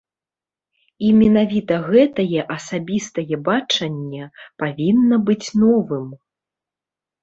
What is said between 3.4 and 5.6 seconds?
бачанне павінна быць